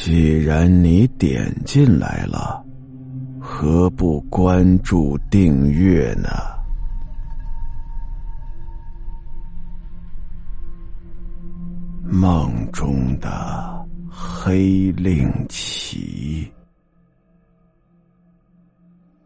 [0.00, 2.64] 既然你点进来了，
[3.40, 6.28] 何不关注订阅呢？
[12.04, 16.48] 梦中的黑令旗。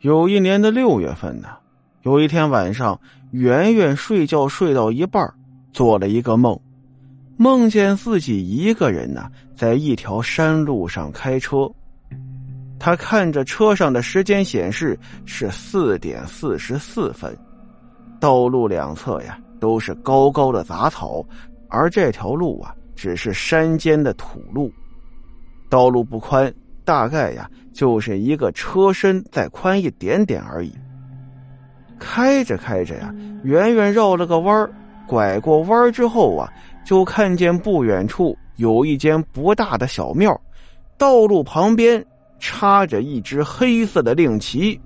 [0.00, 1.48] 有一年的六月份呢，
[2.02, 3.00] 有一天晚上，
[3.30, 5.32] 圆圆睡觉睡到一半，
[5.72, 6.60] 做了一个梦，
[7.40, 11.70] 梦见自己一个人呢，在一条山路上开车。
[12.80, 17.36] 他看着车上的时间显示是四点四十四分，
[18.18, 21.24] 道路两侧呀都是高高的杂草。
[21.68, 24.72] 而这条路啊，只是山间的土路，
[25.70, 26.52] 道路不宽，
[26.84, 30.72] 大概呀就是一个车身再宽一点点而已。
[32.00, 34.68] 开着开着呀，圆圆绕了个弯
[35.06, 36.52] 拐过弯之后啊，
[36.88, 40.40] 就看见不远处有一间不大的小庙，
[40.96, 42.02] 道路旁边
[42.38, 44.80] 插着一只黑色的令旗。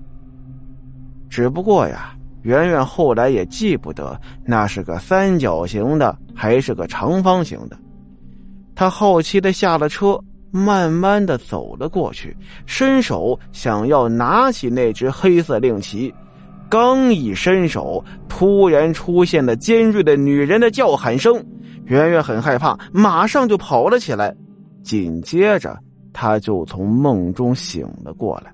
[1.30, 2.12] 只不过呀。
[2.42, 7.78] 圆圆后来也记不得那是个三角形的还是个长方形的，
[8.74, 10.18] 他好奇的下了车，
[10.50, 16.12] 慢慢的走了过去，伸手想要拿起那只黑色令旗，
[16.68, 21.40] 刚一伸手，突然出现了尖锐的女人的叫喊声，
[21.84, 24.34] 圆圆很害怕，马上就跑了起来，
[24.82, 25.78] 紧接着
[26.12, 28.52] 他就从梦中醒了过来。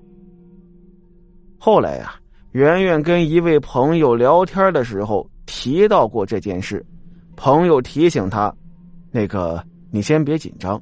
[1.57, 2.15] 后来呀。
[2.53, 6.83] 圆圆跟一位朋友聊天的时候提到过这件事，
[7.35, 8.51] 朋友提醒他
[9.13, 10.81] ：“那个，你先别紧张，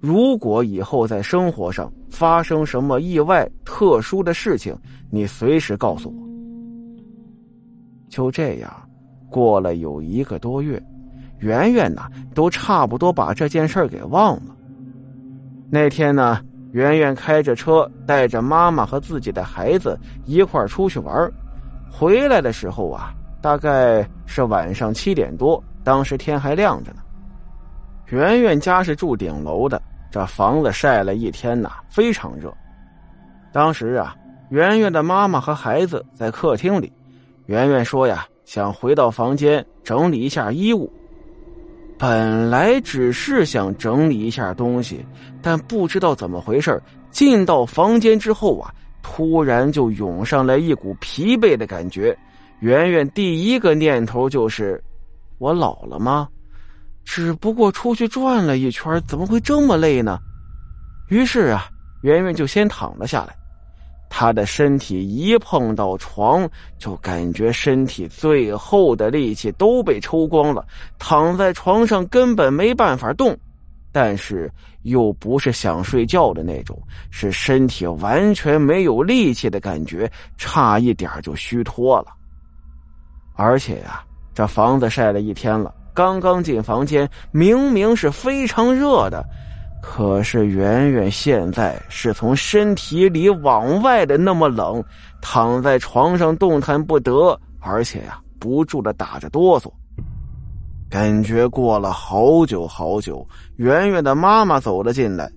[0.00, 4.76] 如果以后在生活上发生什么意外、特殊的事情，
[5.08, 6.16] 你随时告诉我。”
[8.10, 8.72] 就这样，
[9.30, 10.82] 过了有一个多月，
[11.38, 12.02] 圆圆呢
[12.34, 14.54] 都差不多把这件事给忘了。
[15.70, 16.40] 那天呢。
[16.74, 21.32] 圆圆开着车，带着妈妈和自己的孩子一块出去玩
[21.88, 25.62] 回来的时候啊，大概是晚上七点多。
[25.84, 26.96] 当时天还亮着呢。
[28.06, 29.80] 圆圆家是住顶楼的，
[30.10, 32.52] 这房子晒了一天呐，非常热。
[33.52, 34.16] 当时啊，
[34.48, 36.92] 圆圆的妈妈和孩子在客厅里。
[37.46, 40.92] 圆圆说呀，想回到房间整理一下衣物。
[41.96, 45.04] 本来只是想整理一下东西，
[45.40, 48.72] 但不知道怎么回事进到房间之后啊，
[49.02, 52.16] 突然就涌上来一股疲惫的感觉。
[52.60, 54.82] 圆圆第一个念头就是：
[55.38, 56.28] 我老了吗？
[57.04, 60.18] 只不过出去转了一圈，怎么会这么累呢？
[61.10, 61.68] 于是啊，
[62.02, 63.36] 圆圆就先躺了下来。
[64.16, 66.48] 他的身体一碰到床，
[66.78, 70.64] 就感觉身体最后的力气都被抽光了，
[71.00, 73.36] 躺在床上根本没办法动，
[73.90, 74.48] 但是
[74.82, 76.80] 又不是想睡觉的那种，
[77.10, 82.06] 是身体完全没有力气的感觉，差一点就虚脱了。
[83.34, 89.24] 而且呀，这房子晒了一天了，刚刚进房间，明明是非常热的。
[89.86, 94.82] 可是圆圆现在是从身体里往外的那么冷，
[95.20, 99.70] 躺在床上动弹不得，而且呀不住的打着哆嗦。
[100.90, 103.24] 感觉过了好久好久，
[103.56, 105.30] 圆圆的妈妈走了进来，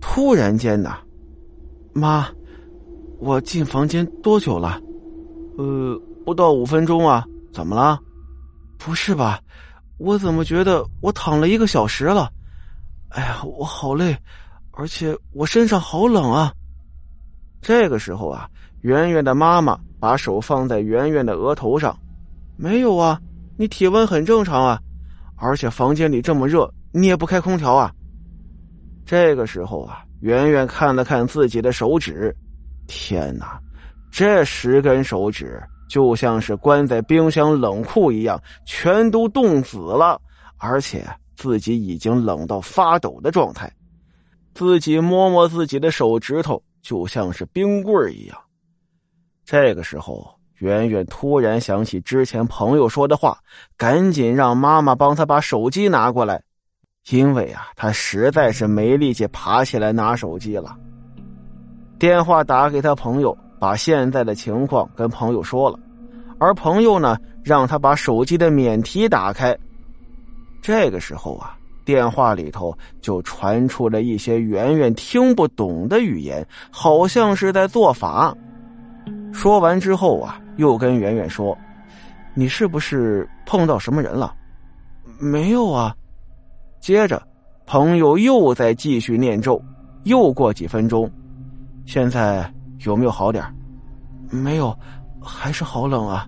[0.00, 0.98] 突然间呐，
[1.94, 2.28] 妈，
[3.18, 4.78] 我进房间多久了？
[5.56, 7.98] 呃，不到五分钟啊，怎么了？
[8.78, 9.40] 不是吧？
[9.96, 12.30] 我怎么觉得我躺了一个小时了？
[13.16, 14.14] 哎呀，我好累，
[14.72, 16.52] 而且我身上好冷啊！
[17.62, 18.46] 这个时候啊，
[18.82, 21.98] 圆圆的妈妈把手放在圆圆的额头上，
[22.58, 23.18] 没有啊，
[23.56, 24.78] 你体温很正常啊，
[25.36, 27.90] 而且房间里这么热，你也不开空调啊。
[29.06, 32.36] 这个时候啊，圆圆看了看自己的手指，
[32.86, 33.58] 天哪，
[34.10, 40.20] 这十根手指就像是关在冰箱冷库一样，全都冻死了，
[40.58, 41.02] 而且。
[41.36, 43.72] 自己已经冷到发抖的状态，
[44.54, 48.38] 自己摸摸自己的手指头，就像是冰棍一样。
[49.44, 50.28] 这个时候，
[50.58, 53.38] 圆圆突然想起之前朋友说的话，
[53.76, 56.42] 赶紧让妈妈帮他把手机拿过来，
[57.10, 60.76] 因为啊，他实在是没力气爬起来拿手机了。
[61.98, 65.78] 电话打给他朋友，把现在的情况跟朋友说了，
[66.38, 69.56] 而朋友呢，让他把手机的免提打开。
[70.66, 78.36] 这个时候啊，电话里头就传出了一些圆圆听不懂的语言，好像是在做法。
[79.32, 81.56] 说完之后啊，又跟圆圆说
[82.34, 84.34] ：“你是不是碰到什么人了
[85.22, 85.94] ？”“没有啊。”
[86.82, 87.22] 接着，
[87.64, 89.62] 朋友又在继续念咒，
[90.02, 91.08] 又过几分钟，
[91.84, 92.52] 现在
[92.84, 93.44] 有没有好点
[94.32, 94.76] 没有，
[95.22, 96.26] 还是好冷啊。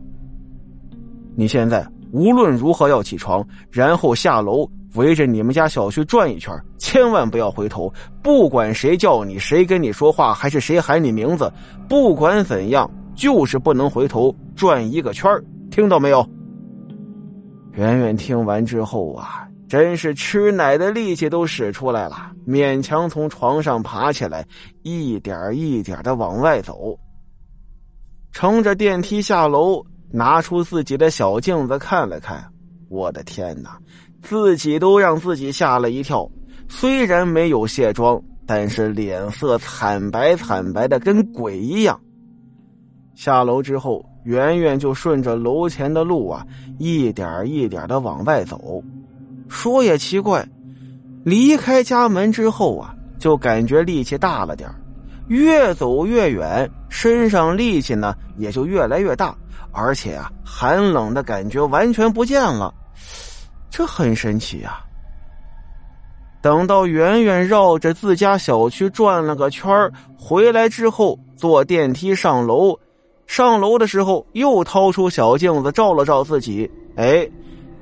[1.34, 7.92] 你现在无论如何要起床，然后下楼围着你们家小区转一圈，千万不要回头。
[8.22, 11.52] 不管谁叫你，谁跟你说话，还是谁喊你名字，
[11.88, 15.30] 不管怎样，就是不能回头转一个圈
[15.70, 16.26] 听到没有？
[17.72, 19.44] 圆圆听完之后啊。
[19.68, 24.42] 真是吃奶的力气都使出来了，勉强从床上爬起来，
[24.82, 26.98] 一点一点的往外走。
[28.32, 32.44] 乘着电梯下楼，拿出自己的小镜子看了看，
[32.88, 33.78] 我的天哪，
[34.22, 36.28] 自己都让自己吓了一跳。
[36.68, 41.98] 虽然没有卸妆，但是脸色惨白惨白的，跟鬼一样。
[43.14, 46.46] 下楼之后，圆圆就顺着楼前的路啊，
[46.78, 48.82] 一点一点的往外走。
[49.48, 50.46] 说也奇怪，
[51.24, 54.76] 离开家门之后啊，就感觉力气大了点儿
[55.28, 59.34] 越走越远，身上力气呢也就越来越大，
[59.72, 62.74] 而且啊，寒冷的感觉完全不见了，
[63.70, 64.80] 这很神奇啊。
[66.40, 72.78] 等到圆圆绕着自家小区转了个圈回来之后，坐电梯上楼，
[73.26, 77.28] 上楼的时候又掏出小镜子照了照自己，哎。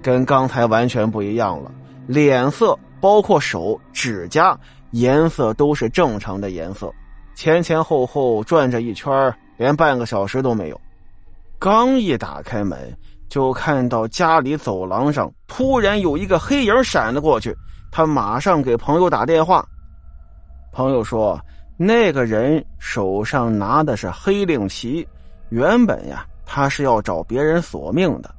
[0.03, 1.71] 跟刚才完全不一样了，
[2.07, 4.57] 脸色包括手指甲
[4.93, 6.93] 颜色都是正常的颜色，
[7.37, 10.81] 前前后后转着一圈，连半个小时都没有。
[11.59, 12.79] 刚一打开门，
[13.29, 17.55] 就看到家里走廊上突然有一个黑影闪了过去，
[17.93, 19.63] 他马上给朋友打电话。
[20.73, 21.39] 朋友说，
[21.77, 25.07] 那个人手上拿的是黑令旗，
[25.51, 28.35] 原本呀，他是要找别人索命的，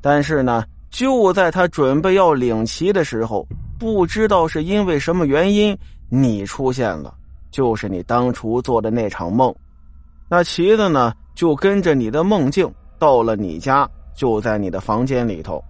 [0.00, 0.64] 但是呢。
[0.90, 3.46] 就在他准备要领旗的时候，
[3.78, 5.78] 不知道是因为什么原因，
[6.08, 7.14] 你出现了，
[7.50, 9.54] 就是你当初做的那场梦。
[10.28, 15.62] 那旗子呢，就跟着你的梦境到了你家，就在你的房间里头。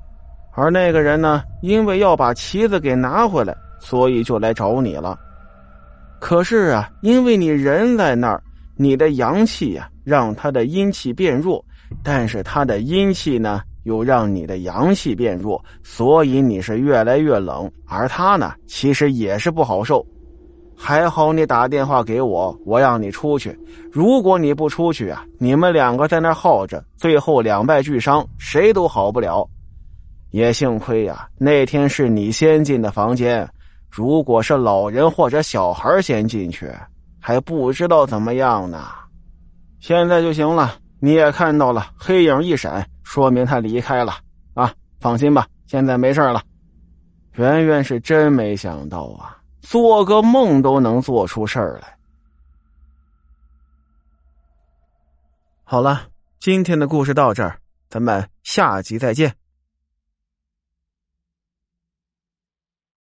[0.52, 5.18] 而那个人呢，因为要把旗子给拿回来，所以就来找你了。
[6.20, 8.42] 可是啊，因为你人在那儿，
[8.76, 11.64] 你的阳气呀，让他的阴气变弱，
[12.02, 13.62] 但是他的阴气呢？
[13.84, 17.68] 又让你的阳气变弱，所以你是越来越冷。
[17.86, 20.06] 而他呢，其实也是不好受。
[20.82, 23.56] 还好你打电话给我，我让你出去。
[23.92, 29.46] 如果你不出去啊，你们两个在那耗着，最后两败俱伤，谁都好不了。
[30.30, 33.46] 也幸亏呀，那天是你先进的房间。
[33.90, 36.66] 如果是老人或者小孩先进去，
[37.20, 38.82] 还不知道怎么样呢。
[39.80, 42.84] 现在就行了，你也看到了，黑影一闪。
[43.02, 44.14] 说明他离开了
[44.54, 44.72] 啊！
[44.98, 46.40] 放心吧，现在没事了。
[47.34, 51.96] 圆圆是真没想到啊，做个梦都能做出事儿来。
[55.62, 56.08] 好了，
[56.38, 59.39] 今天的故事到这儿，咱们下集再见。